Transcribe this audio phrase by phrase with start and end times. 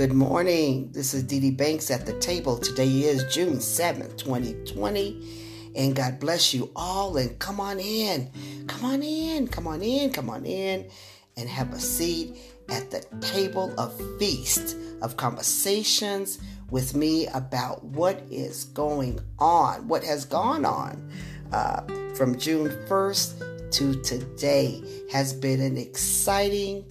[0.00, 0.88] Good morning.
[0.92, 2.56] This is Dee Dee Banks at the table.
[2.56, 5.74] Today is June 7th, 2020.
[5.76, 7.18] And God bless you all.
[7.18, 8.30] And come on in.
[8.66, 9.46] Come on in.
[9.46, 10.10] Come on in.
[10.10, 10.88] Come on in.
[11.36, 12.34] And have a seat
[12.70, 16.38] at the table of feast of conversations
[16.70, 21.12] with me about what is going on, what has gone on
[21.52, 21.82] uh,
[22.14, 24.82] from June 1st to today.
[25.12, 26.86] Has been an exciting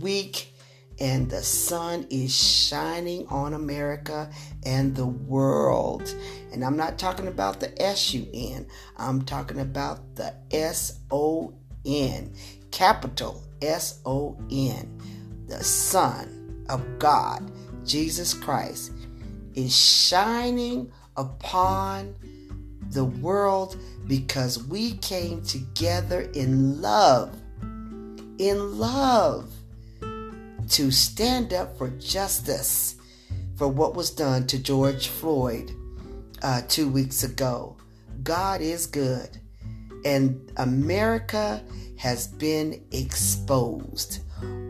[0.00, 0.49] week
[1.00, 4.30] and the sun is shining on America
[4.64, 6.14] and the world.
[6.52, 8.66] And I'm not talking about the S U N,
[8.98, 11.54] I'm talking about the S O
[11.86, 12.34] N,
[12.70, 15.00] capital S O N.
[15.48, 17.50] The Son of God,
[17.84, 18.92] Jesus Christ,
[19.54, 22.14] is shining upon
[22.90, 23.76] the world
[24.06, 27.36] because we came together in love.
[28.38, 29.52] In love
[30.70, 32.96] to stand up for justice
[33.56, 35.72] for what was done to George Floyd
[36.42, 37.76] uh, two weeks ago.
[38.22, 39.28] God is good,
[40.04, 41.62] and America
[41.98, 44.20] has been exposed.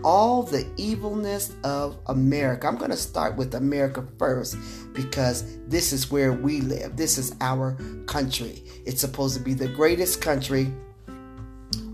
[0.03, 2.67] All the evilness of America.
[2.67, 4.57] I'm going to start with America first
[4.95, 6.97] because this is where we live.
[6.97, 7.77] This is our
[8.07, 8.65] country.
[8.87, 10.73] It's supposed to be the greatest country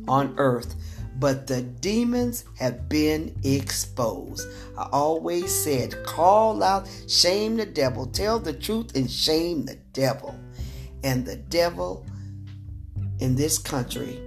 [0.06, 0.76] on earth
[1.18, 4.46] but the demons have been exposed.
[4.76, 10.38] I always said, call out, shame the devil, tell the truth, and shame the devil.
[11.02, 12.04] And the devil
[13.18, 14.20] in this country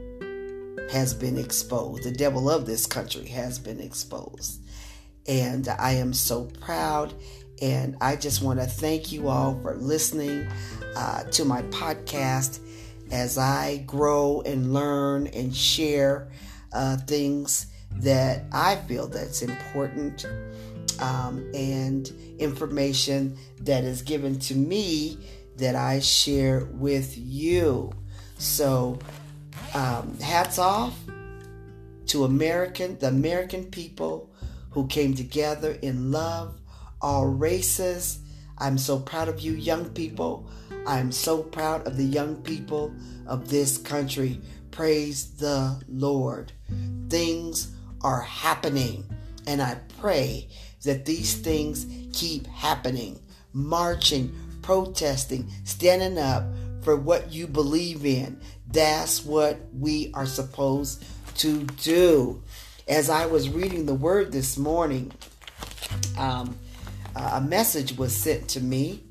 [0.91, 2.03] has been exposed.
[2.03, 4.61] The devil of this country has been exposed.
[5.27, 7.13] And I am so proud.
[7.61, 10.47] And I just want to thank you all for listening
[10.95, 12.59] uh, to my podcast
[13.11, 16.29] as I grow and learn and share
[16.73, 17.67] uh, things
[17.97, 20.25] that I feel that's important
[20.99, 22.07] um, and
[22.37, 25.17] information that is given to me
[25.58, 27.91] that I share with you.
[28.37, 28.99] So,
[29.73, 30.97] um, hats off
[32.08, 34.31] to American, the American people
[34.71, 36.59] who came together in love,
[37.02, 38.19] all races.
[38.58, 40.49] I'm so proud of you, young people.
[40.87, 42.93] I'm so proud of the young people
[43.27, 44.41] of this country
[44.71, 46.53] Praise the Lord.
[47.09, 49.05] Things are happening,
[49.47, 50.47] and I pray
[50.83, 53.19] that these things keep happening.
[53.53, 56.43] Marching, protesting, standing up
[56.81, 58.39] for what you believe in.
[58.71, 61.03] That's what we are supposed
[61.37, 62.43] to do.
[62.87, 65.11] As I was reading the word this morning,
[66.17, 66.58] um,
[67.15, 69.03] a message was sent to me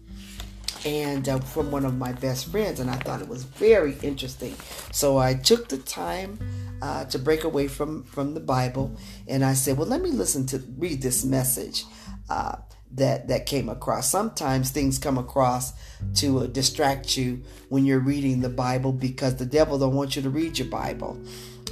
[0.85, 4.55] and uh, from one of my best friends, and I thought it was very interesting.
[4.93, 6.39] So I took the time
[6.83, 8.97] uh, to break away from from the Bible,
[9.27, 11.85] and I said, "Well, let me listen to read this message."
[12.29, 12.57] Uh,
[12.93, 14.11] that that came across.
[14.11, 15.73] Sometimes things come across
[16.17, 20.23] to uh, distract you when you're reading the Bible because the devil don't want you
[20.23, 21.21] to read your Bible.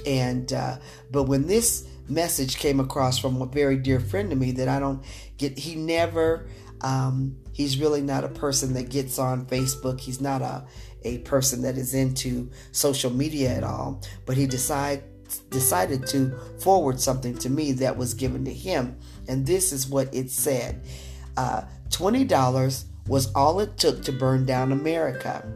[0.07, 0.77] And uh,
[1.11, 4.79] but when this message came across from a very dear friend to me that I
[4.79, 5.03] don't
[5.39, 6.47] get, he never
[6.83, 10.01] um, he's really not a person that gets on Facebook.
[10.01, 10.67] He's not a,
[11.07, 14.03] a person that is into social media at all.
[14.27, 15.03] But he decide,
[15.51, 18.99] decided to forward something to me that was given to him.
[19.29, 20.83] And this is what it said
[21.37, 25.47] uh, $20 was all it took to burn down America.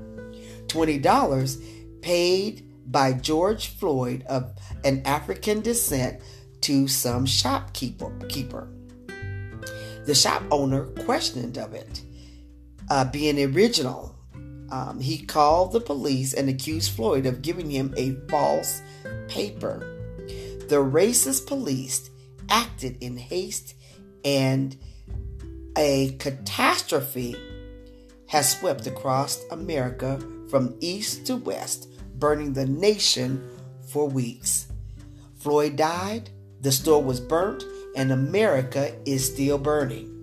[0.66, 4.52] $20 paid by George Floyd of
[4.84, 6.20] an African descent
[6.62, 8.10] to some shopkeeper.
[8.28, 8.68] Keeper.
[10.06, 12.02] The shop owner questioned of it
[12.90, 14.16] uh, being original.
[14.70, 18.82] Um, he called the police and accused Floyd of giving him a false
[19.28, 19.78] paper.
[20.68, 22.10] The racist police
[22.48, 23.74] acted in haste
[24.24, 24.76] and
[25.76, 27.36] a catastrophe
[28.26, 33.48] has swept across America from east to west, burning the nation
[33.88, 34.68] for weeks.
[35.38, 36.30] Floyd died,
[36.60, 37.64] the store was burnt,
[37.96, 40.19] and America is still burning.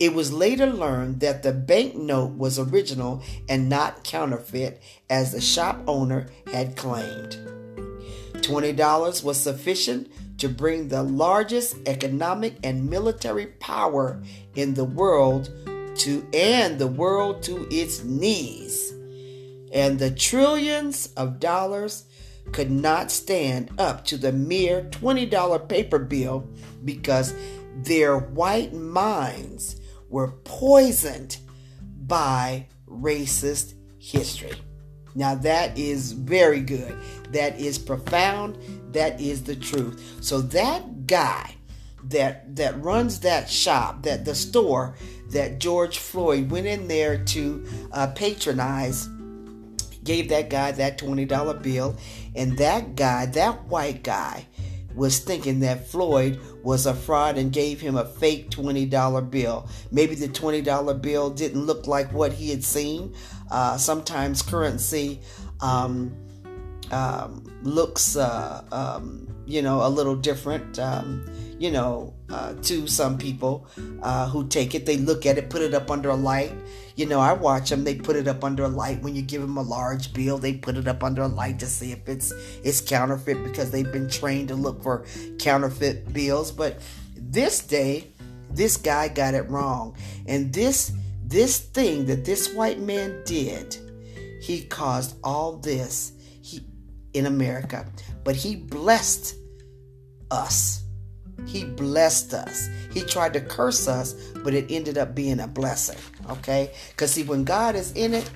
[0.00, 4.80] It was later learned that the banknote was original and not counterfeit,
[5.10, 7.36] as the shop owner had claimed.
[8.34, 14.22] $20 was sufficient to bring the largest economic and military power
[14.54, 15.50] in the world
[15.96, 18.92] to and the world to its knees.
[19.72, 22.04] And the trillions of dollars
[22.52, 26.48] could not stand up to the mere $20 paper bill
[26.84, 27.34] because
[27.82, 29.77] their white minds
[30.08, 31.38] were poisoned
[32.06, 34.54] by racist history.
[35.14, 36.96] Now, that is very good.
[37.30, 38.58] That is profound.
[38.92, 40.18] That is the truth.
[40.20, 41.56] So, that guy
[42.04, 44.96] that that runs that shop, that the store
[45.30, 49.08] that George Floyd went in there to uh, patronize,
[50.04, 51.96] gave that guy that twenty dollar bill,
[52.34, 54.46] and that guy, that white guy,
[54.98, 59.68] was thinking that Floyd was a fraud and gave him a fake $20 bill.
[59.90, 63.14] Maybe the $20 bill didn't look like what he had seen.
[63.50, 65.20] Uh, sometimes currency
[65.60, 66.14] um,
[66.90, 70.78] um, looks, uh, um, you know, a little different.
[70.78, 71.24] Um,
[71.58, 73.66] you know, uh, to some people
[74.02, 74.86] uh, who take it.
[74.86, 76.52] They look at it, put it up under a light.
[76.98, 77.84] You know, I watch them.
[77.84, 79.00] They put it up under a light.
[79.02, 81.66] When you give them a large bill, they put it up under a light to
[81.66, 82.32] see if it's
[82.64, 85.06] it's counterfeit because they've been trained to look for
[85.38, 86.50] counterfeit bills.
[86.50, 86.80] But
[87.14, 88.08] this day,
[88.50, 89.94] this guy got it wrong,
[90.26, 90.90] and this
[91.22, 93.76] this thing that this white man did,
[94.42, 96.10] he caused all this
[96.42, 96.66] he
[97.14, 97.86] in America,
[98.24, 99.36] but he blessed
[100.32, 100.82] us
[101.46, 102.68] he blessed us.
[102.92, 104.14] He tried to curse us,
[104.44, 105.98] but it ended up being a blessing.
[106.30, 106.72] Okay?
[106.90, 108.30] Because see, when God is in it,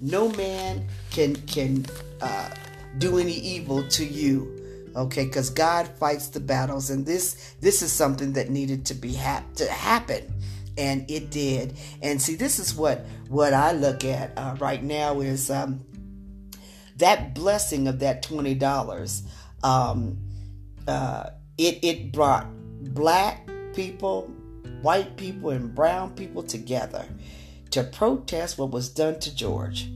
[0.00, 1.86] no man can can
[2.20, 2.50] uh,
[2.98, 4.52] do any evil to you.
[4.94, 5.24] Okay?
[5.24, 9.54] Because God fights the battles, and this this is something that needed to be hap-
[9.54, 10.32] to happen,
[10.76, 11.76] and it did.
[12.02, 15.84] And see, this is what what I look at uh, right now is um,
[16.96, 19.22] that blessing of that twenty dollars.
[19.62, 20.18] Um,
[20.86, 22.46] uh, it it brought
[22.94, 24.30] black people,
[24.82, 27.06] white people, and brown people together
[27.70, 29.88] to protest what was done to George,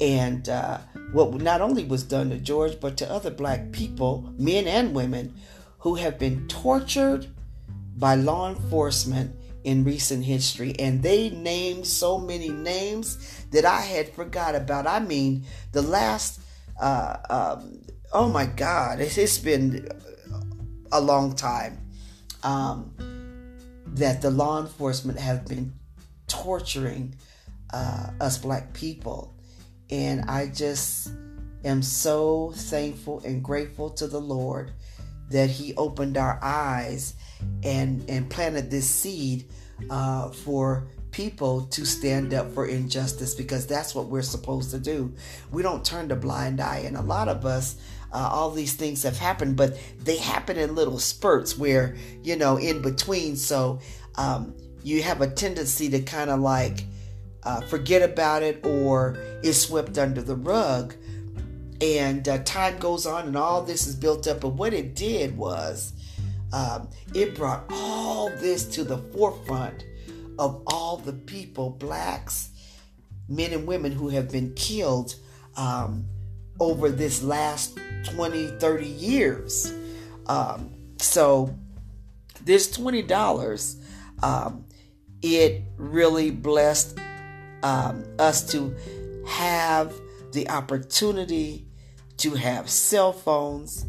[0.00, 0.78] and uh,
[1.12, 5.34] what not only was done to George, but to other black people, men and women,
[5.78, 7.26] who have been tortured
[7.96, 9.34] by law enforcement
[9.64, 10.74] in recent history.
[10.78, 14.86] And they named so many names that i had forgot about.
[14.86, 16.40] I mean the last
[16.80, 17.82] uh, um,
[18.12, 19.88] oh my god it's, it's been
[20.92, 21.78] a long time
[22.42, 22.92] um,
[23.86, 25.72] that the law enforcement have been
[26.26, 27.14] torturing
[27.72, 29.34] uh, us black people.
[29.90, 31.10] And I just
[31.64, 34.72] am so thankful and grateful to the Lord
[35.30, 37.14] that He opened our eyes
[37.62, 39.46] and, and planted this seed
[39.90, 45.12] uh, for people to stand up for injustice because that's what we're supposed to do.
[45.50, 46.82] We don't turn a blind eye.
[46.84, 47.76] And a lot of us,
[48.12, 52.56] uh, all these things have happened, but they happen in little spurts where, you know,
[52.56, 53.36] in between.
[53.36, 53.80] So
[54.16, 56.84] um, you have a tendency to kind of like
[57.42, 60.94] uh, forget about it or is swept under the rug.
[61.80, 64.40] And uh, time goes on and all this is built up.
[64.40, 65.92] But what it did was
[66.52, 69.84] um, it brought all this to the forefront
[70.38, 72.50] of all the people, blacks,
[73.28, 75.14] men and women who have been killed
[75.56, 76.06] um,
[76.60, 79.72] over this last 20, 30 years.
[80.26, 81.54] Um, so
[82.44, 83.76] this $20,
[84.22, 84.64] um,
[85.22, 86.98] it really blessed
[87.62, 88.74] um, us to
[89.26, 89.92] have
[90.32, 91.66] the opportunity
[92.18, 93.86] to have cell phones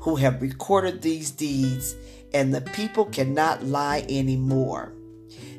[0.00, 1.94] who have recorded these deeds,
[2.32, 4.92] and the people cannot lie anymore.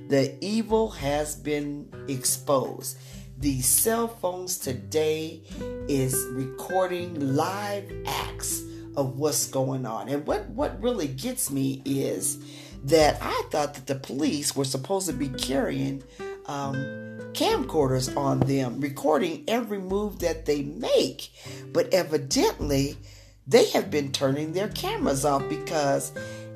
[0.07, 2.97] The evil has been exposed.
[3.41, 5.41] These cell phones today
[5.87, 8.61] is recording live acts
[8.95, 10.09] of what's going on.
[10.09, 12.37] And what, what really gets me is
[12.83, 16.03] that I thought that the police were supposed to be carrying
[16.45, 16.75] um,
[17.33, 21.31] camcorders on them, recording every move that they make.
[21.73, 22.95] But evidently,
[23.47, 26.11] they have been turning their cameras off because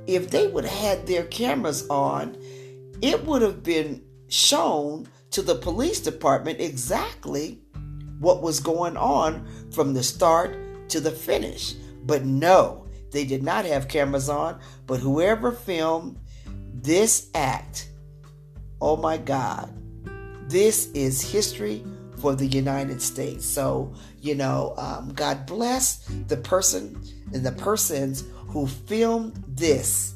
[0.06, 2.38] if they would have had their cameras on,
[3.01, 7.60] it would have been shown to the police department exactly
[8.20, 11.74] what was going on from the start to the finish.
[12.06, 14.62] But no, they did not have cameras on.
[14.88, 16.18] But whoever filmed
[16.74, 17.89] this act,
[18.80, 19.74] oh my God,
[20.50, 21.84] this is history
[22.22, 23.46] for the United States.
[23.46, 30.15] So, you know, um, God bless the person and the persons who filmed this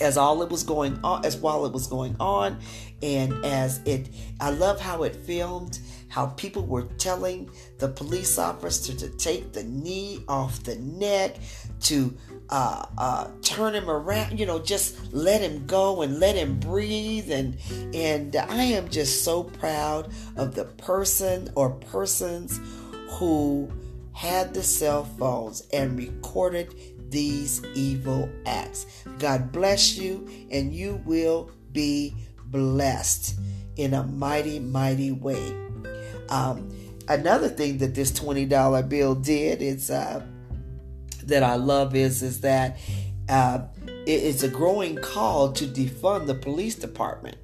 [0.00, 2.58] as all it was going on as while it was going on
[3.02, 4.08] and as it
[4.40, 9.62] i love how it filmed how people were telling the police officer to, take the
[9.64, 11.36] knee off the neck
[11.80, 12.16] to
[12.50, 17.30] uh, uh, turn him around you know just let him go and let him breathe
[17.30, 17.56] and
[17.94, 22.60] and i am just so proud of the person or persons
[23.10, 23.70] who
[24.12, 26.74] had the cell phones and recorded
[27.10, 29.04] these evil acts.
[29.18, 32.14] God bless you, and you will be
[32.50, 33.38] blessed
[33.76, 35.54] in a mighty, mighty way.
[36.28, 36.70] Um,
[37.08, 40.24] another thing that this $20 bill did is uh,
[41.24, 42.78] that I love is, is that
[43.28, 43.60] uh,
[44.06, 47.36] it's a growing call to defund the police department.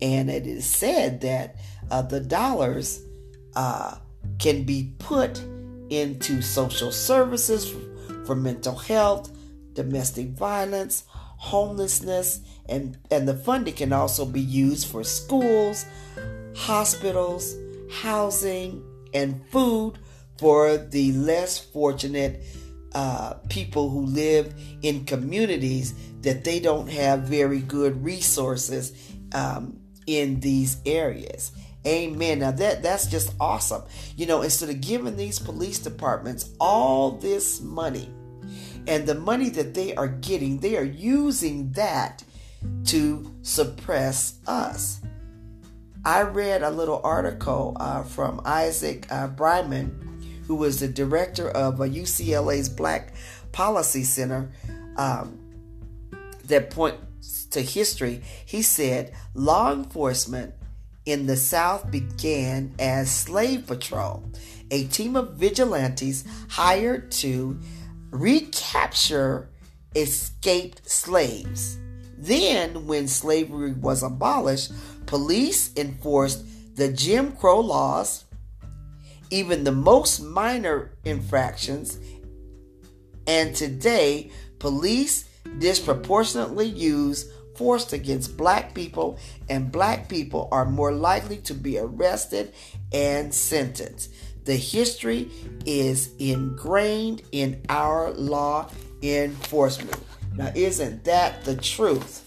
[0.00, 1.56] And it is said that
[1.90, 3.02] uh, the dollars
[3.54, 3.96] uh,
[4.38, 5.42] can be put
[5.90, 7.74] into social services
[8.24, 9.30] for mental health,
[9.74, 12.40] domestic violence, homelessness,
[12.72, 15.84] and, and the funding can also be used for schools,
[16.56, 17.54] hospitals,
[17.90, 19.98] housing, and food
[20.38, 22.42] for the less fortunate
[22.94, 28.92] uh, people who live in communities that they don't have very good resources
[29.34, 31.52] um, in these areas.
[31.86, 32.38] Amen.
[32.38, 33.82] Now that that's just awesome.
[34.16, 38.08] You know, instead of giving these police departments all this money
[38.86, 42.22] and the money that they are getting, they are using that
[42.86, 45.00] to suppress us.
[46.04, 51.76] I read a little article uh, from Isaac uh, Bryan, who was the director of
[51.76, 53.14] UCLA's Black
[53.52, 54.50] Policy Center,
[54.96, 55.38] um,
[56.46, 58.22] that points to history.
[58.44, 60.54] He said law enforcement
[61.04, 64.24] in the South began as slave patrol,
[64.70, 67.60] a team of vigilantes hired to
[68.10, 69.48] recapture
[69.94, 71.78] escaped slaves.
[72.22, 74.70] Then, when slavery was abolished,
[75.06, 76.44] police enforced
[76.76, 78.24] the Jim Crow laws,
[79.30, 81.98] even the most minor infractions,
[83.26, 91.38] and today, police disproportionately use force against black people, and black people are more likely
[91.38, 92.54] to be arrested
[92.92, 94.12] and sentenced.
[94.44, 95.28] The history
[95.66, 98.70] is ingrained in our law
[99.02, 99.98] enforcement.
[100.34, 102.24] Now, isn't that the truth?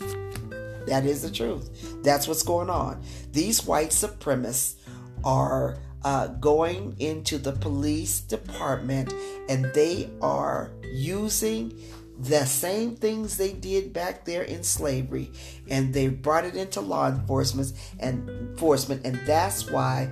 [0.88, 2.04] That is the truth.
[2.04, 3.02] That's what's going on.
[3.32, 4.76] These white supremacists
[5.24, 9.12] are uh, going into the police department
[9.50, 11.76] and they are using
[12.20, 15.32] the same things they did back there in slavery
[15.68, 20.10] and they brought it into law enforcement and enforcement and that's why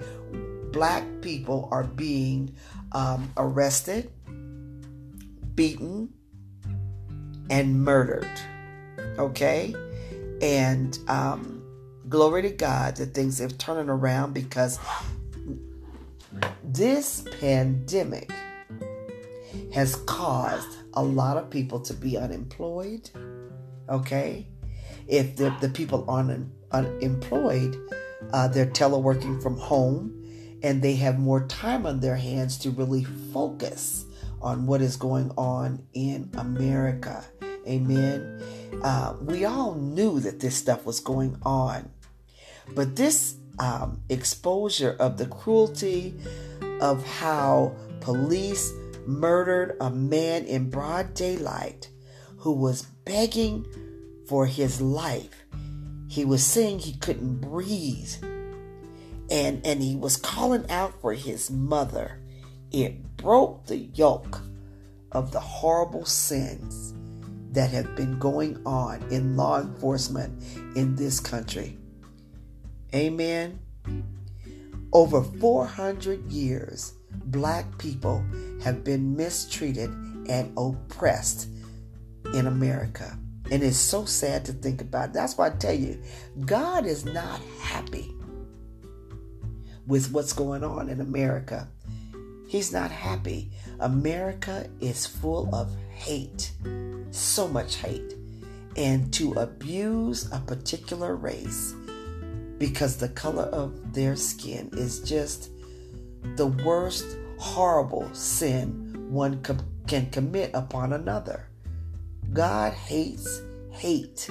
[0.71, 2.53] black people are being
[2.91, 4.12] um, arrested
[5.55, 6.09] beaten
[7.50, 8.29] and murdered
[9.17, 9.75] okay
[10.41, 11.63] and um,
[12.09, 14.79] glory to god that things have turned around because
[16.63, 18.31] this pandemic
[19.73, 23.09] has caused a lot of people to be unemployed.
[23.89, 24.47] Okay?
[25.07, 27.75] If the, the people are un, unemployed,
[28.31, 30.19] uh, they're teleworking from home
[30.63, 34.05] and they have more time on their hands to really focus
[34.43, 37.23] on what is going on in America.
[37.67, 38.41] Amen.
[38.83, 41.89] Uh, we all knew that this stuff was going on,
[42.75, 46.13] but this um, exposure of the cruelty
[46.81, 48.73] of how police
[49.05, 51.89] murdered a man in broad daylight
[52.38, 53.65] who was begging
[54.27, 55.43] for his life.
[56.09, 58.13] He was saying he couldn't breathe.
[59.31, 62.19] And, and he was calling out for his mother.
[62.73, 64.41] It broke the yoke
[65.11, 66.95] of the horrible sins
[67.51, 70.41] that have been going on in law enforcement
[70.75, 71.77] in this country.
[72.95, 73.59] Amen.
[74.91, 76.93] Over 400 years,
[77.25, 78.25] black people
[78.63, 79.91] have been mistreated
[80.27, 81.49] and oppressed
[82.33, 83.19] in America.
[83.51, 85.13] And it's so sad to think about.
[85.13, 86.01] That's why I tell you,
[86.45, 88.15] God is not happy
[89.85, 91.67] with what's going on in America.
[92.53, 93.50] He's not happy.
[93.79, 96.51] America is full of hate,
[97.10, 98.13] so much hate.
[98.77, 101.74] And to abuse a particular race
[102.60, 105.50] because the color of their skin is just
[106.36, 109.41] the worst horrible sin one
[109.88, 111.50] can commit upon another.
[112.33, 113.41] God hates
[113.72, 114.29] hate.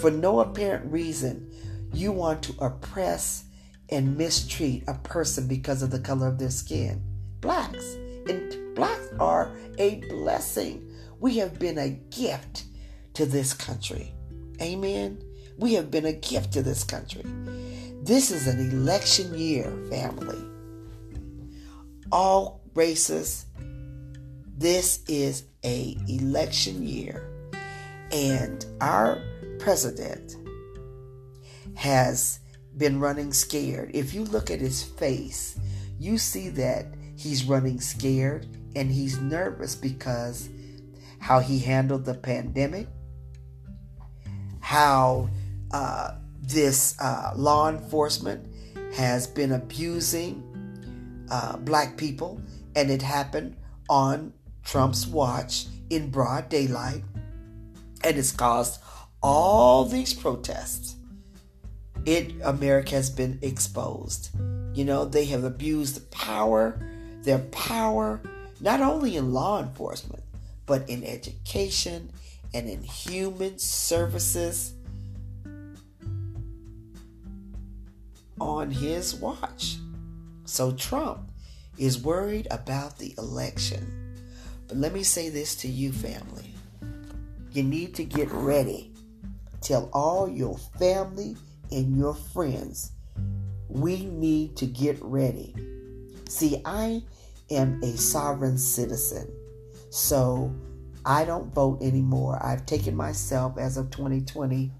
[0.00, 1.52] For no apparent reason,
[1.92, 3.44] you want to oppress
[3.90, 7.02] and mistreat a person because of the color of their skin.
[7.44, 7.94] Blacks.
[8.28, 10.90] And blacks are a blessing.
[11.20, 12.64] We have been a gift
[13.14, 14.12] to this country.
[14.60, 15.22] Amen.
[15.56, 17.22] We have been a gift to this country.
[18.02, 20.44] This is an election year, family
[22.14, 23.46] all races.
[24.56, 27.28] This is a election year
[28.12, 29.20] and our
[29.58, 30.36] president
[31.74, 32.38] has
[32.76, 33.90] been running scared.
[33.94, 35.58] If you look at his face,
[35.98, 40.48] you see that he's running scared and he's nervous because
[41.20, 42.86] how he handled the pandemic,
[44.60, 45.28] how
[45.72, 48.46] uh, this uh, law enforcement
[48.94, 50.42] has been abusing
[51.30, 52.40] uh, black people,
[52.76, 53.56] and it happened
[53.88, 57.02] on Trump's watch in broad daylight.
[58.02, 58.80] And it's caused
[59.22, 60.96] all these protests.
[62.04, 64.28] It America has been exposed.
[64.74, 66.78] You know, they have abused power,
[67.24, 68.20] their power,
[68.60, 70.22] not only in law enforcement,
[70.66, 72.10] but in education
[72.52, 74.74] and in human services
[78.40, 79.76] on his watch.
[80.44, 81.30] So Trump
[81.78, 84.16] is worried about the election.
[84.68, 86.52] But let me say this to you, family.
[87.52, 88.92] You need to get ready.
[89.60, 91.36] Tell all your family
[91.70, 92.92] and your friends
[93.68, 95.54] we need to get ready.
[96.28, 97.02] See, I
[97.50, 99.28] am a sovereign citizen,
[99.90, 100.54] so
[101.04, 102.38] I don't vote anymore.
[102.42, 104.72] I've taken myself as of 2020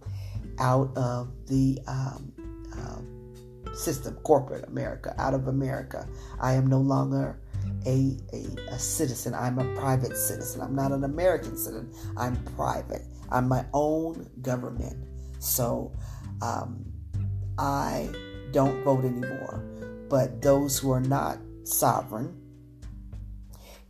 [0.59, 2.33] out of the um,
[2.77, 6.09] uh, system, corporate America, out of America.
[6.41, 7.41] I am no longer
[7.87, 9.35] a, a, a, citizen.
[9.35, 10.61] I'm a private citizen.
[10.61, 11.93] I'm not an American citizen.
[12.17, 13.03] I'm private.
[13.31, 14.97] I'm my own government.
[15.39, 15.93] So
[16.41, 16.85] um,
[17.59, 18.09] I
[18.53, 19.74] don't vote anymore.
[20.09, 22.41] But those who are not sovereign,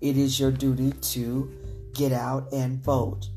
[0.01, 1.53] it is your duty to
[1.95, 3.29] get out and vote.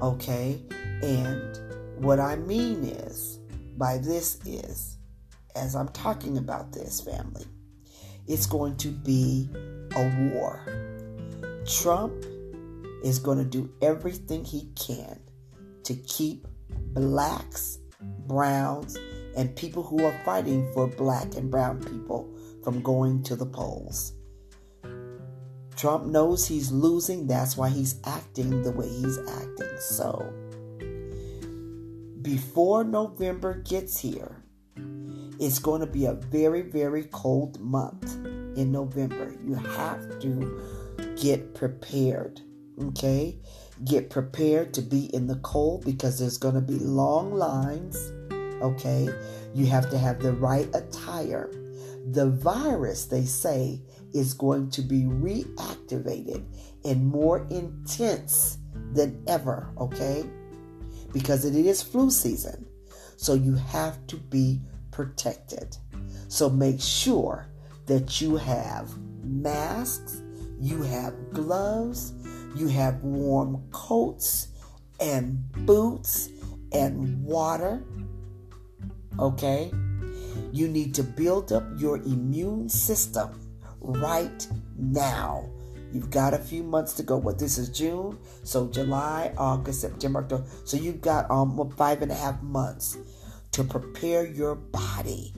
[0.00, 0.60] Okay?
[1.02, 1.58] And
[2.04, 3.38] what I mean is,
[3.76, 4.98] by this is,
[5.54, 7.44] as I'm talking about this family,
[8.26, 9.48] it's going to be
[9.94, 10.64] a war.
[11.66, 12.24] Trump
[13.04, 15.18] is going to do everything he can
[15.84, 17.78] to keep blacks,
[18.26, 18.96] browns,
[19.36, 24.12] and people who are fighting for black and brown people from going to the polls.
[25.76, 29.76] Trump knows he's losing, that's why he's acting the way he's acting.
[29.78, 30.32] So,
[32.22, 34.42] before November gets here,
[35.40, 38.14] it's going to be a very, very cold month
[38.56, 39.34] in November.
[39.44, 40.60] You have to
[41.20, 42.40] get prepared,
[42.80, 43.40] okay?
[43.84, 48.12] Get prepared to be in the cold because there's going to be long lines
[48.62, 49.08] okay?
[49.54, 51.50] You have to have the right attire.
[52.10, 53.80] The virus, they say,
[54.12, 56.44] is going to be reactivated
[56.84, 58.58] and more intense
[58.92, 60.24] than ever, okay?
[61.12, 62.66] Because it is flu season.
[63.16, 65.76] So you have to be protected.
[66.28, 67.46] So make sure
[67.86, 68.90] that you have
[69.22, 70.22] masks,
[70.60, 72.12] you have gloves,
[72.54, 74.48] you have warm coats
[75.00, 76.28] and boots
[76.72, 77.84] and water
[79.18, 79.72] Okay?
[80.52, 83.40] You need to build up your immune system
[83.80, 84.46] right
[84.76, 85.48] now.
[85.92, 87.18] You've got a few months to go.
[87.18, 90.44] What this is June, so July, August, September, October.
[90.64, 92.96] So you've got um five and a half months
[93.52, 95.34] to prepare your body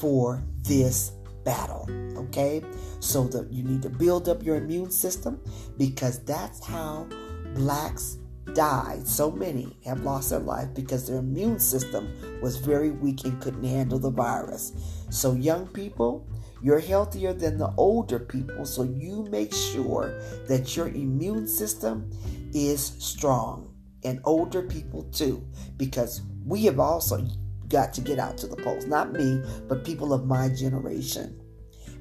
[0.00, 1.12] for this
[1.44, 1.88] battle.
[2.16, 2.62] Okay,
[2.98, 5.40] so that you need to build up your immune system
[5.78, 7.06] because that's how
[7.54, 8.18] blacks
[8.54, 9.06] died.
[9.06, 13.64] So many have lost their life because their immune system was very weak and couldn't
[13.64, 14.72] handle the virus.
[15.10, 16.26] So, young people,
[16.62, 22.10] you're healthier than the older people, so you make sure that your immune system
[22.54, 23.72] is strong.
[24.04, 25.44] And older people too,
[25.76, 27.26] because we have also
[27.68, 28.86] got to get out to the polls.
[28.86, 31.40] Not me, but people of my generation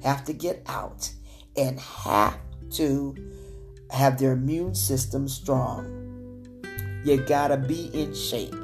[0.04, 1.10] have to get out
[1.58, 2.38] and have
[2.72, 3.16] to
[3.90, 6.05] have their immune system strong.
[7.06, 8.56] You gotta be in shape.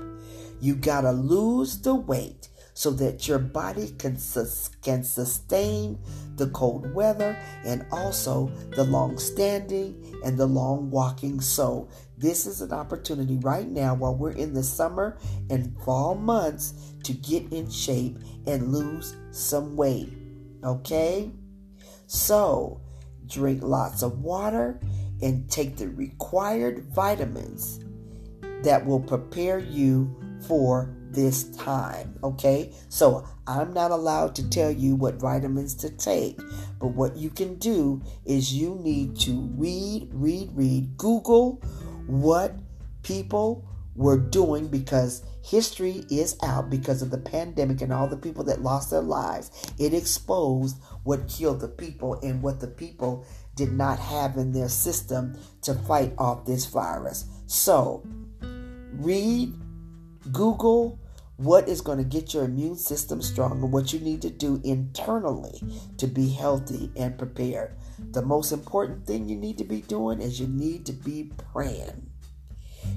[0.60, 6.00] You gotta lose the weight so that your body can, sus- can sustain
[6.38, 11.40] the cold weather and also the long standing and the long walking.
[11.40, 15.20] So, this is an opportunity right now while we're in the summer
[15.52, 16.74] and fall months
[17.04, 20.10] to get in shape and lose some weight.
[20.64, 21.32] Okay?
[22.08, 22.82] So,
[23.28, 24.80] drink lots of water
[25.22, 27.80] and take the required vitamins
[28.64, 30.16] that will prepare you
[30.48, 32.18] for this time.
[32.24, 36.40] Okay, so I'm not allowed to tell you what vitamins to take,
[36.80, 41.62] but what you can do is you need to read, read, read, Google
[42.08, 42.56] what
[43.04, 48.44] people were doing because history is out because of the pandemic and all the people
[48.46, 49.52] that lost their lives.
[49.78, 54.70] It exposed what killed the people and what the people did not have in their
[54.70, 57.26] system to fight off this virus.
[57.48, 58.04] So,
[58.94, 59.54] read,
[60.32, 61.00] Google
[61.42, 64.62] what is going to get your immune system strong and what you need to do
[64.64, 65.60] internally
[65.98, 67.76] to be healthy and prepared.
[68.12, 72.12] The most important thing you need to be doing is you need to be praying.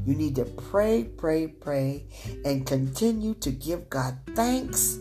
[0.05, 2.05] You need to pray, pray, pray,
[2.45, 4.99] and continue to give God thanks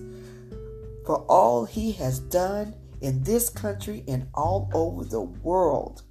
[1.06, 6.04] for all He has done in this country and all over the world.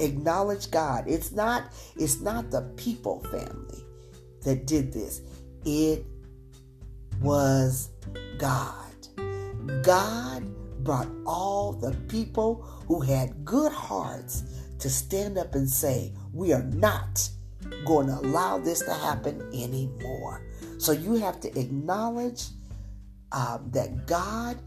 [0.00, 1.04] Acknowledge God.
[1.06, 3.81] It's not it's not the people family
[4.42, 5.22] that did this.
[5.64, 6.04] It
[7.20, 7.90] was
[8.38, 8.78] God.
[9.82, 10.44] God
[10.84, 14.44] brought all the people who had good hearts
[14.80, 17.28] to stand up and say, We are not
[17.84, 20.44] going to allow this to happen anymore.
[20.78, 22.46] So you have to acknowledge
[23.30, 24.58] um, that God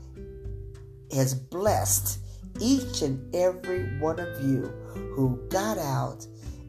[1.12, 2.20] has blessed
[2.60, 4.64] each and every one of you
[5.16, 6.26] who got out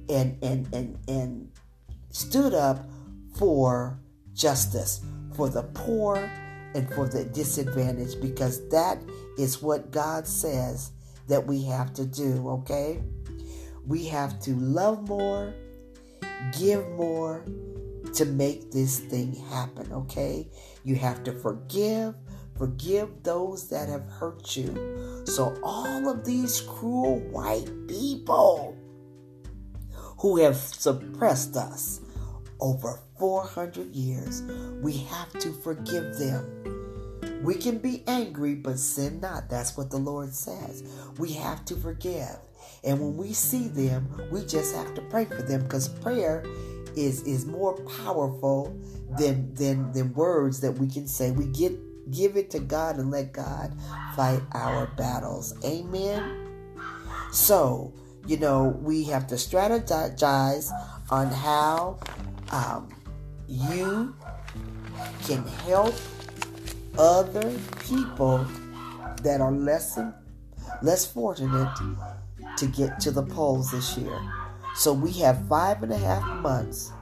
[0.08, 1.50] and and and and
[2.10, 2.84] stood up
[3.38, 4.00] for
[4.34, 5.00] justice
[5.34, 6.30] for the poor
[6.74, 8.98] and for the disadvantaged because that
[9.38, 10.92] is what God says
[11.28, 13.02] that we have to do, okay?
[13.86, 15.54] We have to love more,
[16.58, 17.44] give more
[18.14, 20.48] to make this thing happen, okay?
[20.84, 22.14] You have to forgive,
[22.56, 25.22] forgive those that have hurt you.
[25.24, 28.76] So, all of these cruel white people
[30.18, 32.00] who have suppressed us
[32.60, 34.42] over 400 years,
[34.82, 37.42] we have to forgive them.
[37.42, 39.48] We can be angry, but sin not.
[39.48, 40.82] That's what the Lord says.
[41.18, 42.38] We have to forgive.
[42.82, 46.44] And when we see them, we just have to pray for them because prayer
[46.96, 48.76] is is more powerful
[49.18, 51.30] than than than words that we can say.
[51.30, 51.72] We get
[52.10, 53.72] give it to God and let God
[54.14, 55.54] fight our battles.
[55.64, 56.48] Amen.
[57.32, 57.92] So,
[58.26, 60.70] you know, we have to strategize
[61.10, 61.98] on how
[62.50, 62.88] um,
[63.48, 64.14] you
[65.26, 65.94] can help
[66.98, 67.52] other
[67.88, 68.46] people
[69.22, 69.98] that are less
[70.82, 71.74] less fortunate
[72.56, 74.20] to get to the polls this year.
[74.74, 76.92] So we have five and a half months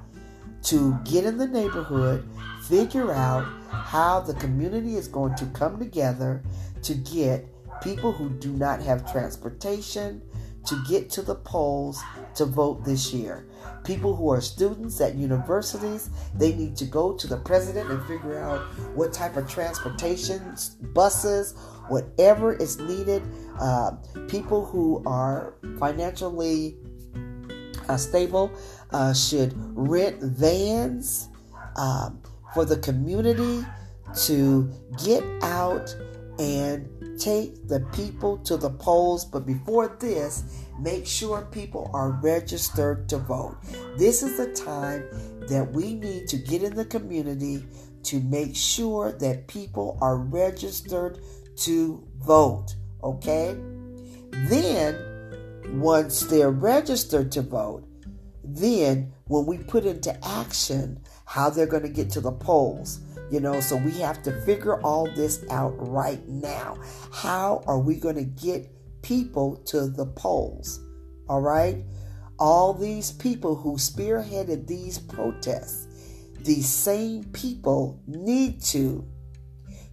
[0.65, 2.27] to get in the neighborhood,
[2.63, 6.43] figure out how the community is going to come together
[6.83, 7.47] to get
[7.83, 10.23] people who do not have transportation
[10.67, 12.03] to get to the polls
[12.35, 13.47] to vote this year.
[13.85, 18.39] People who are students at universities, they need to go to the president and figure
[18.39, 18.61] out
[18.95, 20.57] what type of transportation,
[20.95, 21.55] buses,
[21.89, 23.23] whatever is needed.
[23.61, 23.93] Uh,
[24.29, 26.77] people who are financially
[27.89, 28.51] uh, stable
[28.93, 31.29] uh, should rent vans
[31.77, 32.21] um,
[32.55, 33.65] for the community
[34.15, 34.71] to
[35.05, 35.95] get out
[36.39, 39.25] and take the people to the polls.
[39.25, 43.57] But before this, make sure people are registered to vote.
[43.97, 45.05] This is the time
[45.49, 47.65] that we need to get in the community
[48.05, 51.19] to make sure that people are registered
[51.57, 52.75] to vote.
[53.03, 53.57] Okay?
[54.31, 57.85] Then, once they're registered to vote,
[58.43, 63.41] then when we put into action how they're going to get to the polls, you
[63.41, 66.77] know, so we have to figure all this out right now.
[67.13, 68.71] How are we going to get
[69.05, 70.81] people to the polls?
[71.29, 71.85] All right?
[72.39, 75.87] All these people who spearheaded these protests,
[76.41, 79.07] these same people need to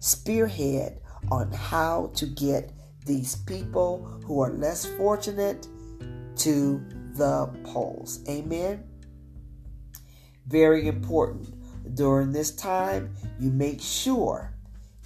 [0.00, 2.72] spearhead on how to get
[3.06, 5.68] these people who are less fortunate
[6.36, 6.82] to
[7.14, 8.24] the polls.
[8.28, 8.82] Amen.
[10.46, 11.54] Very important
[11.94, 14.54] during this time, you make sure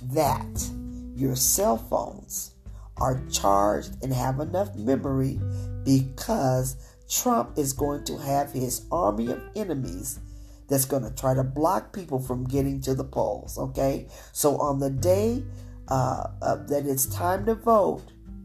[0.03, 0.71] that
[1.15, 2.56] your cell phones
[2.99, 5.41] are charged and have enough memory
[5.85, 6.77] because
[7.09, 10.21] Trump is going to have his army of enemies
[10.69, 13.59] that's going to try to block people from getting to the polls.
[13.59, 15.45] Okay, so on the day
[15.89, 18.03] uh, uh, that it's time to vote,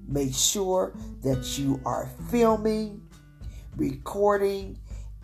[0.07, 3.01] make sure that you are filming,
[3.75, 4.77] recording,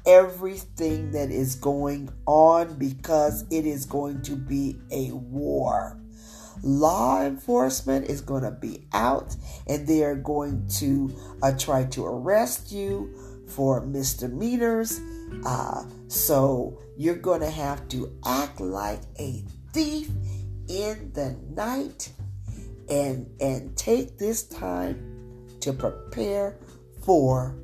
[0.07, 5.99] everything that is going on because it is going to be a war.
[6.63, 9.35] Law enforcement is going to be out
[9.67, 13.13] and they are going to uh, try to arrest you
[13.47, 14.99] for misdemeanors.
[15.45, 19.43] Uh, so you're going to have to act like a
[19.73, 20.09] thief
[20.67, 22.11] in the night
[22.89, 26.57] and and take this time to prepare
[27.03, 27.55] for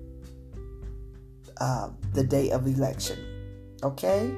[1.59, 3.19] um, the day of election.
[3.83, 4.33] Okay?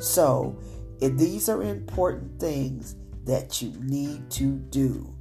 [0.00, 0.56] So,
[1.00, 5.14] these are important things that you need to do.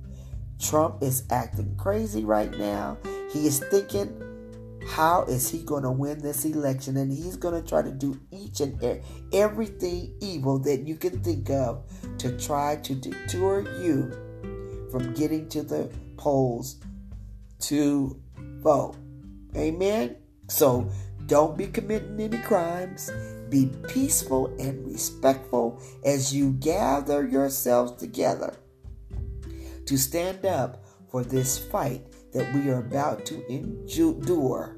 [0.59, 2.97] Trump is acting crazy right now.
[3.31, 4.21] He is thinking,
[4.87, 6.97] how is he going to win this election?
[6.97, 11.49] And he's going to try to do each and everything evil that you can think
[11.49, 11.83] of
[12.17, 14.11] to try to deter you
[14.91, 16.79] from getting to the polls
[17.59, 18.95] to vote.
[19.55, 20.17] Amen?
[20.47, 20.89] So
[21.25, 23.09] don't be committing any crimes.
[23.53, 28.55] Be peaceful and respectful as you gather yourselves together
[29.85, 32.01] to stand up for this fight
[32.33, 34.75] that we are about to endure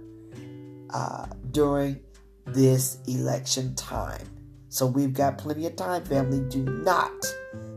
[0.89, 2.01] uh, during
[2.47, 4.27] this election time.
[4.67, 6.41] So we've got plenty of time, family.
[6.49, 7.13] Do not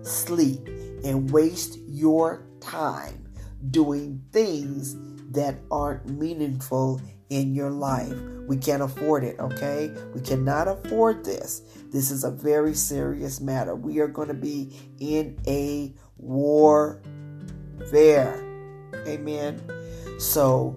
[0.03, 0.67] sleep
[1.05, 3.25] and waste your time
[3.71, 4.97] doing things
[5.31, 8.15] that aren't meaningful in your life.
[8.47, 9.93] We can't afford it, okay?
[10.15, 11.63] We cannot afford this.
[11.91, 13.75] This is a very serious matter.
[13.75, 17.03] We are going to be in a war
[17.91, 18.35] fair.
[19.07, 19.63] Amen.
[20.19, 20.77] So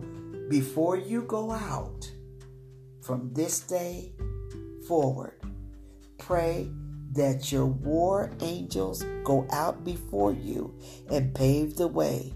[0.50, 2.12] before you go out
[3.02, 4.14] from this day
[4.88, 5.40] forward,
[6.18, 6.70] pray
[7.14, 10.78] that your war angels go out before you
[11.10, 12.34] and pave the way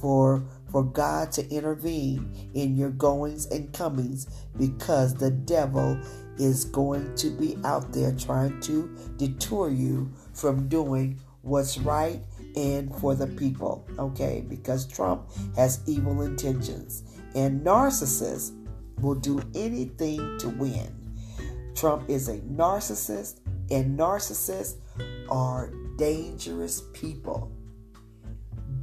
[0.00, 0.44] for
[0.76, 4.26] for God to intervene in your goings and comings
[4.58, 5.98] because the devil
[6.36, 12.20] is going to be out there trying to detour you from doing what's right
[12.56, 14.44] and for the people, okay?
[14.46, 18.52] Because Trump has evil intentions and narcissists
[19.00, 20.94] will do anything to win.
[21.74, 24.74] Trump is a narcissist and narcissists
[25.30, 27.55] are dangerous people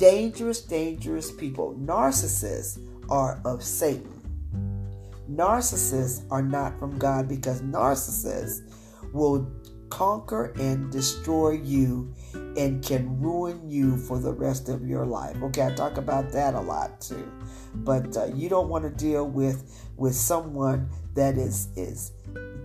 [0.03, 1.77] dangerous, dangerous people.
[1.79, 2.77] Narcissists
[3.09, 4.11] are of Satan.
[5.31, 8.69] Narcissists are not from God because narcissists
[9.13, 9.49] will
[9.89, 15.41] conquer and destroy you and can ruin you for the rest of your life.
[15.41, 17.31] Okay, I talk about that a lot too.
[17.73, 22.11] But uh, you don't want to deal with with someone that is is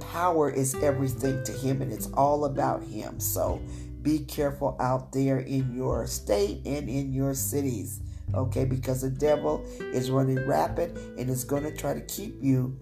[0.00, 3.20] power is everything to him and it's all about him.
[3.20, 3.62] So
[4.02, 8.00] be careful out there in your state and in your cities,
[8.34, 8.64] okay?
[8.64, 12.78] Because the devil is running rapid and is going to try to keep you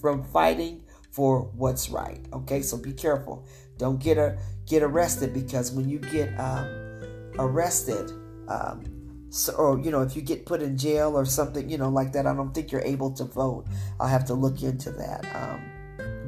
[0.00, 2.62] from fighting for what's right, okay?
[2.62, 3.46] So be careful.
[3.78, 6.68] Don't get a get arrested because when you get um,
[7.38, 8.10] arrested,
[8.48, 8.82] um,
[9.30, 12.12] so, or you know, if you get put in jail or something, you know, like
[12.12, 13.66] that, I don't think you're able to vote.
[13.98, 15.24] I'll have to look into that.
[15.34, 15.73] Um,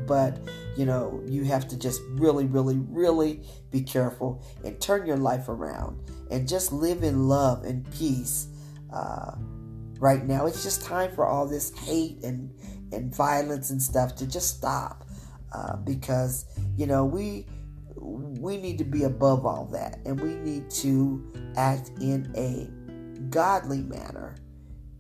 [0.07, 0.39] but
[0.77, 3.41] you know, you have to just really, really, really
[3.71, 5.99] be careful and turn your life around
[6.31, 8.49] and just live in love and peace.
[8.93, 9.33] Uh,
[9.99, 12.53] right now, it's just time for all this hate and
[12.93, 15.05] and violence and stuff to just stop
[15.53, 16.45] uh, because
[16.77, 17.47] you know we
[17.97, 21.25] we need to be above all that and we need to
[21.57, 22.69] act in a
[23.31, 24.37] godly manner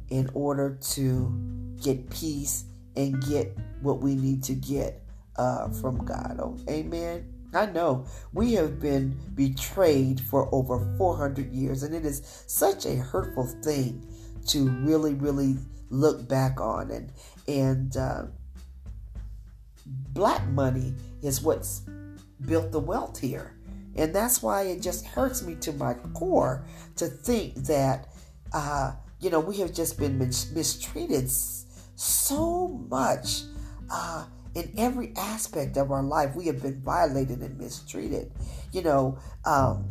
[0.09, 1.33] in order to
[1.81, 2.65] get peace
[2.97, 5.03] and get what we need to get
[5.37, 6.39] uh, from God.
[6.41, 7.33] Oh, amen.
[7.55, 12.97] I know we have been betrayed for over 400 years, and it is such a
[12.97, 14.07] hurtful thing
[14.49, 15.57] to really, really
[15.91, 16.91] look back on.
[16.91, 17.13] And
[17.49, 18.25] and uh,
[19.87, 21.83] black money is what's
[22.47, 23.57] built the wealth here,
[23.95, 26.65] and that's why it just hurts me to my core
[26.97, 28.09] to think that
[28.53, 31.31] uh, you know we have just been mis- mistreated
[31.97, 33.43] so much.
[33.91, 38.33] Uh, in every aspect of our life we have been violated and mistreated.
[38.73, 39.85] You know um,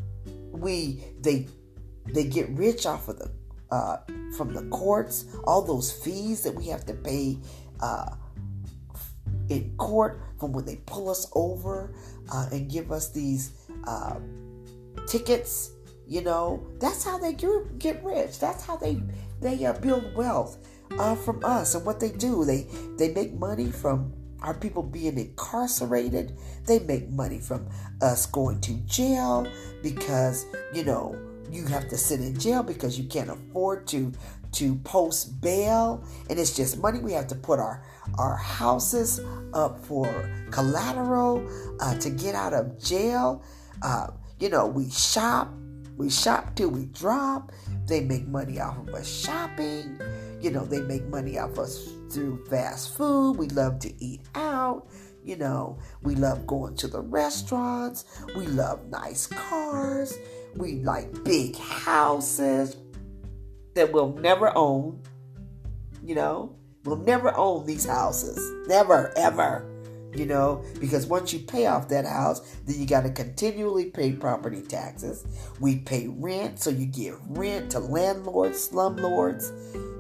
[0.51, 1.47] we they
[2.07, 3.31] they get rich off of the
[3.71, 3.97] uh,
[4.35, 7.37] from the courts all those fees that we have to pay
[7.79, 8.15] uh,
[9.49, 11.93] in court from when they pull us over
[12.31, 13.51] uh, and give us these
[13.85, 14.15] uh,
[15.07, 15.71] tickets
[16.07, 16.65] you know.
[16.79, 18.39] That's how they get rich.
[18.39, 19.01] That's how they
[19.41, 20.57] they uh, build wealth
[20.97, 22.45] uh, from us and what they do.
[22.45, 22.67] They
[22.97, 26.37] they make money from our people being incarcerated.
[26.65, 27.67] They make money from
[28.01, 29.47] us going to jail
[29.81, 31.17] because, you know,
[31.51, 34.11] you have to sit in jail because you can't afford to
[34.53, 36.03] to post bail.
[36.29, 36.99] And it's just money.
[36.99, 37.83] We have to put our
[38.17, 39.19] our houses
[39.53, 40.07] up for
[40.51, 41.47] collateral
[41.79, 43.43] uh, to get out of jail.
[43.81, 44.07] Uh,
[44.39, 45.51] you know we shop.
[45.97, 47.51] We shop till we drop.
[47.87, 49.97] They make money off of us shopping
[50.45, 53.35] you know they make money off us through fast food.
[53.35, 54.87] We love to eat out.
[55.23, 58.05] You know, we love going to the restaurants.
[58.37, 60.15] We love nice cars.
[60.55, 62.77] We like big houses
[63.73, 65.01] that we'll never own.
[66.03, 68.37] You know, we'll never own these houses.
[68.67, 69.67] Never, ever.
[70.13, 74.11] You know, because once you pay off that house, then you got to continually pay
[74.11, 75.25] property taxes.
[75.59, 79.51] We pay rent, so you give rent to landlords, slumlords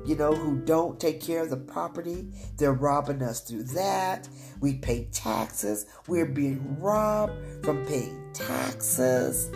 [0.05, 2.27] you know, who don't take care of the property.
[2.57, 4.29] They're robbing us through that.
[4.59, 5.87] We pay taxes.
[6.07, 9.49] We're being robbed from paying taxes.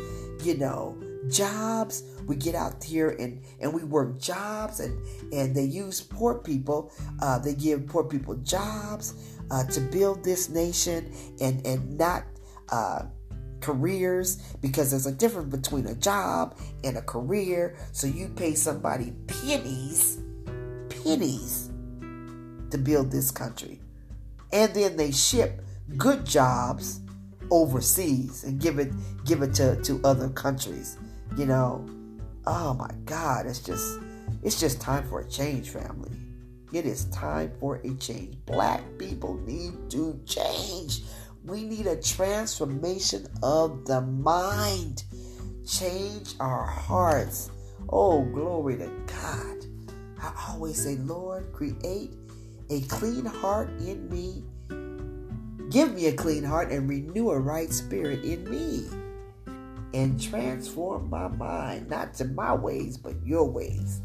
[0.43, 0.97] You know,
[1.29, 2.03] jobs.
[2.25, 6.91] We get out here and, and we work jobs and, and they use poor people.
[7.21, 9.13] Uh, they give poor people jobs
[9.51, 12.23] uh, to build this nation and, and not
[12.69, 13.03] uh,
[13.61, 17.75] careers because there's a difference between a job and a career.
[17.91, 20.19] So you pay somebody pennies
[21.03, 21.69] pennies
[22.71, 23.79] to build this country.
[24.51, 25.61] And then they ship
[25.97, 27.01] good jobs
[27.51, 28.91] overseas and give it
[29.25, 30.97] give it to, to other countries.
[31.37, 31.85] You know,
[32.45, 33.99] oh my God, it's just
[34.43, 36.11] it's just time for a change, family.
[36.71, 38.37] It is time for a change.
[38.45, 41.01] Black people need to change.
[41.43, 45.03] We need a transformation of the mind.
[45.67, 47.49] Change our hearts.
[47.89, 49.58] Oh, glory to God.
[50.21, 52.13] I always say, Lord, create
[52.69, 54.43] a clean heart in me.
[55.69, 58.87] Give me a clean heart and renew a right spirit in me.
[59.93, 64.01] And transform my mind, not to my ways, but your ways.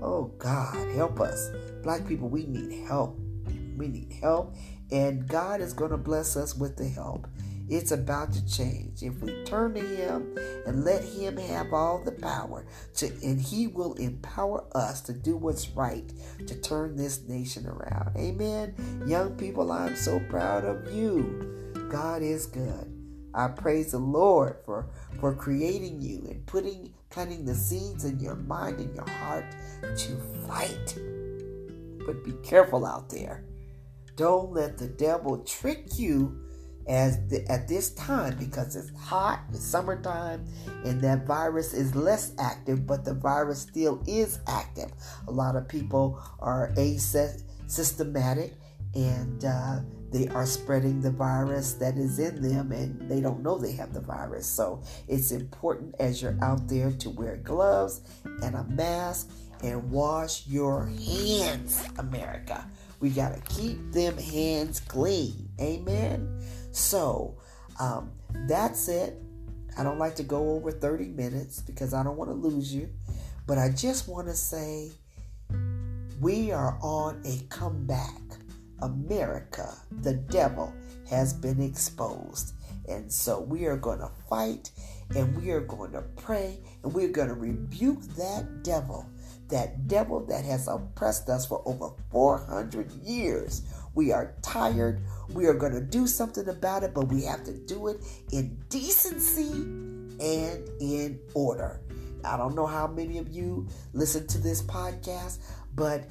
[0.00, 1.50] Oh God, help us.
[1.82, 3.18] Black people, we need help.
[3.76, 4.56] We need help,
[4.90, 7.28] and God is going to bless us with the help.
[7.68, 9.02] It's about to change.
[9.02, 13.66] If we turn to Him and let Him have all the power, to, and He
[13.66, 16.10] will empower us to do what's right
[16.46, 18.16] to turn this nation around.
[18.16, 18.74] Amen.
[19.06, 21.68] Young people, I'm so proud of you.
[21.90, 22.94] God is good.
[23.34, 24.88] I praise the Lord for,
[25.20, 29.44] for creating you and putting planting the seeds in your mind and your heart
[29.82, 30.98] to fight.
[32.04, 33.44] But be careful out there.
[34.16, 36.47] Don't let the devil trick you
[36.88, 40.46] as the, at this time because it's hot, it's summertime,
[40.84, 44.90] and that virus is less active, but the virus still is active.
[45.26, 48.54] A lot of people are asymptomatic
[48.94, 53.58] and uh, they are spreading the virus that is in them and they don't know
[53.58, 54.46] they have the virus.
[54.46, 58.00] So it's important as you're out there to wear gloves
[58.42, 59.30] and a mask
[59.62, 62.64] and wash your hands, America.
[63.00, 65.48] We got to keep them hands clean.
[65.60, 66.40] Amen.
[66.78, 67.36] So
[67.80, 68.12] um,
[68.46, 69.20] that's it.
[69.76, 72.88] I don't like to go over 30 minutes because I don't want to lose you.
[73.46, 74.92] But I just want to say
[76.20, 78.22] we are on a comeback.
[78.80, 80.72] America, the devil,
[81.10, 82.54] has been exposed.
[82.88, 84.70] And so we are going to fight
[85.16, 89.04] and we are going to pray and we're going to rebuke that devil,
[89.48, 93.62] that devil that has oppressed us for over 400 years.
[93.98, 95.02] We are tired.
[95.34, 98.56] We are going to do something about it, but we have to do it in
[98.68, 101.80] decency and in order.
[102.22, 105.40] I don't know how many of you listen to this podcast,
[105.74, 106.04] but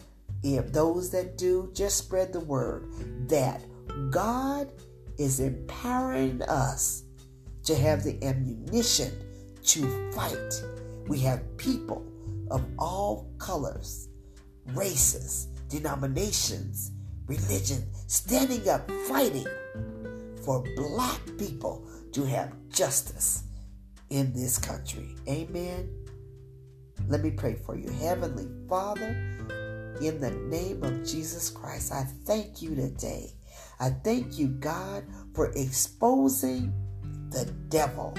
[0.43, 2.91] if those that do, just spread the word
[3.29, 3.63] that
[4.11, 4.69] God
[5.17, 7.03] is empowering us
[7.63, 9.13] to have the ammunition
[9.63, 10.61] to fight.
[11.07, 12.05] We have people
[12.51, 14.09] of all colors,
[14.73, 16.91] races, denominations,
[17.27, 19.47] religion standing up fighting
[20.43, 23.43] for black people to have justice
[24.09, 25.15] in this country.
[25.27, 25.89] Amen.
[27.07, 27.89] Let me pray for you.
[27.89, 29.09] Heavenly Father,
[30.01, 33.33] in the name of Jesus Christ, I thank you today.
[33.79, 36.73] I thank you, God, for exposing
[37.29, 38.15] the devil,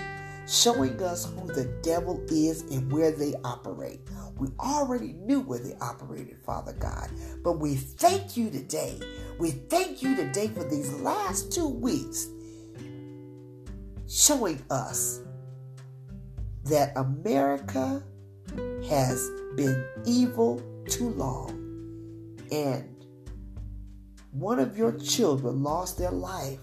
[0.46, 4.00] showing us who the devil is and where they operate.
[4.38, 7.10] We already knew where they operated, Father God,
[7.42, 9.00] but we thank you today.
[9.38, 12.28] We thank you today for these last two weeks
[14.08, 15.20] showing us
[16.64, 18.02] that America
[18.88, 21.68] has been evil too long
[22.50, 22.98] and
[24.32, 26.60] one of your children lost their life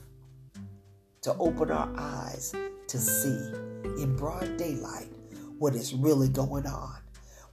[1.22, 2.54] to open our eyes
[2.88, 3.54] to see
[4.02, 5.10] in broad daylight
[5.58, 6.98] what is really going on.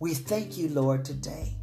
[0.03, 1.57] We thank you, Lord, today.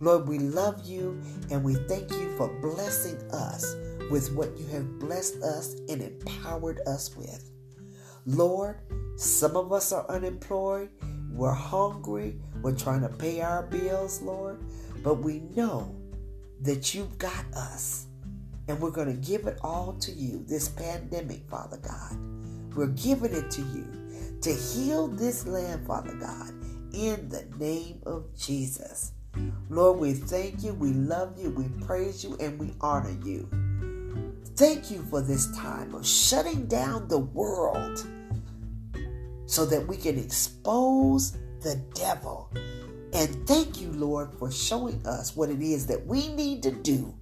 [0.00, 3.76] Lord, we love you and we thank you for blessing us
[4.10, 7.50] with what you have blessed us and empowered us with.
[8.24, 8.78] Lord,
[9.16, 10.88] some of us are unemployed,
[11.32, 14.64] we're hungry, we're trying to pay our bills, Lord,
[15.02, 15.94] but we know
[16.62, 18.06] that you've got us.
[18.68, 22.16] And we're going to give it all to you, this pandemic, Father God.
[22.74, 26.54] We're giving it to you to heal this land, Father God,
[26.92, 29.12] in the name of Jesus.
[29.70, 33.48] Lord, we thank you, we love you, we praise you, and we honor you.
[34.56, 38.06] Thank you for this time of shutting down the world
[39.46, 42.50] so that we can expose the devil
[43.12, 47.14] and thank you, Lord, for showing us what it is that we need to do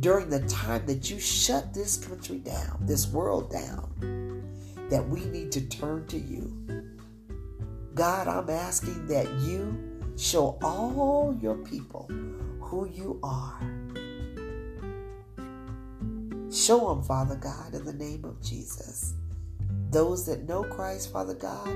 [0.00, 4.42] during the time that you shut this country down, this world down,
[4.90, 6.52] that we need to turn to you.
[8.00, 9.78] God, I'm asking that you
[10.16, 12.10] show all your people
[12.58, 13.60] who you are.
[16.50, 19.12] Show them, Father God, in the name of Jesus.
[19.90, 21.68] Those that know Christ, Father God,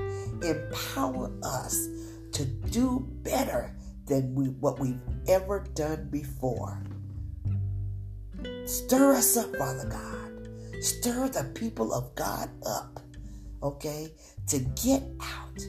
[0.43, 1.89] empower us
[2.31, 3.75] to do better
[4.07, 6.81] than we, what we've ever done before.
[8.65, 10.83] Stir us up, Father God.
[10.83, 12.99] Stir the people of God up,
[13.61, 14.11] okay,
[14.47, 15.61] to get out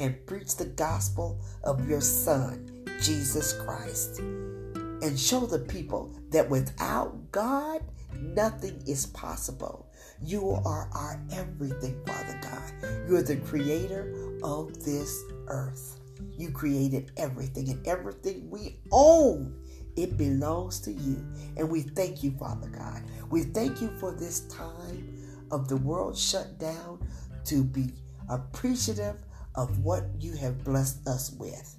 [0.00, 4.20] and preach the gospel of your Son, Jesus Christ.
[4.20, 7.82] And show the people that without God,
[8.20, 9.86] nothing is possible.
[10.20, 13.08] You are our everything, Father God.
[13.08, 16.00] You're the creator of this earth.
[16.36, 19.54] You created everything, and everything we own,
[19.96, 21.24] it belongs to you.
[21.56, 23.02] And we thank you, Father God.
[23.30, 25.16] We thank you for this time
[25.50, 27.06] of the world shut down
[27.44, 27.92] to be
[28.28, 29.16] appreciative
[29.58, 31.74] of what you have blessed us with.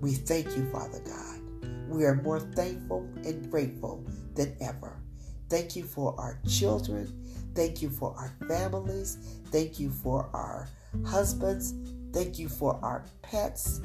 [0.00, 1.40] We thank you, Father God.
[1.88, 4.04] We are more thankful and grateful
[4.34, 5.00] than ever.
[5.48, 7.06] Thank you for our children.
[7.54, 9.18] Thank you for our families.
[9.52, 10.68] Thank you for our
[11.06, 11.74] husbands.
[12.12, 13.80] Thank you for our pets.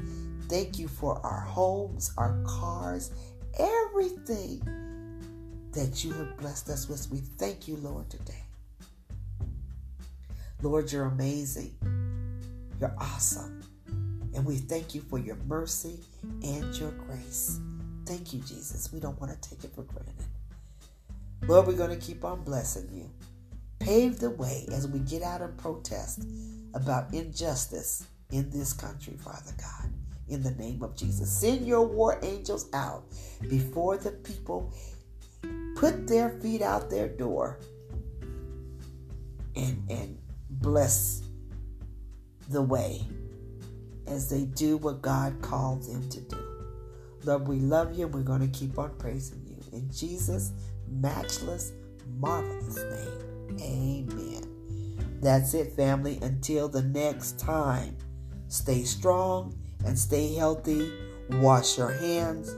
[0.48, 3.12] Thank you for our homes, our cars,
[3.56, 4.62] everything
[5.70, 7.08] that you have blessed us with.
[7.12, 8.42] We thank you, Lord, today.
[10.60, 11.99] Lord, you're amazing.
[12.80, 13.62] You're awesome.
[14.34, 16.00] And we thank you for your mercy
[16.42, 17.60] and your grace.
[18.06, 18.90] Thank you, Jesus.
[18.92, 20.14] We don't want to take it for granted.
[21.46, 23.10] Lord, we're going to keep on blessing you.
[23.80, 26.24] Pave the way as we get out and protest
[26.74, 29.90] about injustice in this country, Father God.
[30.28, 33.04] In the name of Jesus, send your war angels out
[33.48, 34.72] before the people
[35.74, 37.58] put their feet out their door
[39.56, 40.18] and, and
[40.50, 41.22] bless
[42.50, 43.06] the way
[44.06, 46.50] as they do what God called them to do.
[47.24, 48.06] Lord, we love you.
[48.06, 49.56] And we're going to keep on praising you.
[49.72, 50.52] In Jesus'
[50.88, 51.72] matchless,
[52.18, 53.60] marvelous name.
[53.60, 55.18] Amen.
[55.20, 56.18] That's it, family.
[56.22, 57.96] Until the next time,
[58.48, 60.92] stay strong and stay healthy.
[61.30, 62.54] Wash your hands.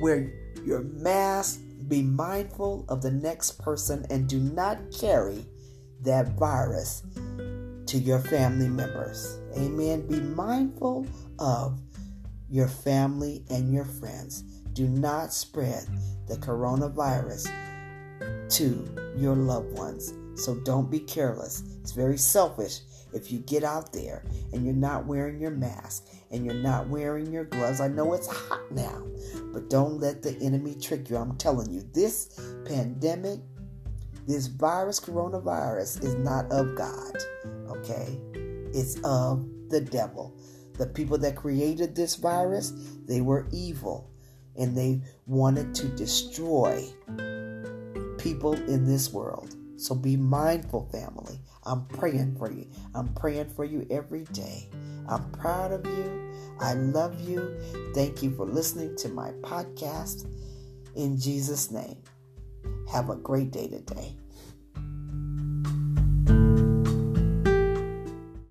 [0.00, 0.32] Wear
[0.64, 1.60] your mask.
[1.88, 5.44] Be mindful of the next person and do not carry
[6.02, 7.02] that virus
[7.86, 9.38] to your family members.
[9.56, 10.06] Amen.
[10.06, 11.06] Be mindful
[11.38, 11.80] of
[12.48, 14.42] your family and your friends.
[14.72, 15.86] Do not spread
[16.28, 17.50] the coronavirus
[18.50, 20.12] to your loved ones.
[20.36, 21.62] So don't be careless.
[21.80, 22.80] It's very selfish
[23.14, 27.32] if you get out there and you're not wearing your mask and you're not wearing
[27.32, 27.80] your gloves.
[27.80, 29.02] I know it's hot now,
[29.52, 31.16] but don't let the enemy trick you.
[31.16, 33.40] I'm telling you, this pandemic,
[34.26, 37.16] this virus, coronavirus, is not of God,
[37.88, 38.18] okay?
[38.72, 40.36] It's of the devil.
[40.74, 42.72] The people that created this virus,
[43.06, 44.10] they were evil
[44.56, 46.84] and they wanted to destroy
[48.18, 49.54] people in this world.
[49.76, 51.40] So be mindful, family.
[51.64, 52.66] I'm praying for you.
[52.94, 54.70] I'm praying for you every day.
[55.08, 56.32] I'm proud of you.
[56.60, 57.58] I love you.
[57.94, 60.26] Thank you for listening to my podcast.
[60.94, 62.02] In Jesus' name,
[62.90, 64.16] have a great day today.